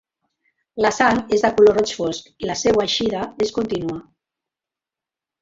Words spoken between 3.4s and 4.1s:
és contínua.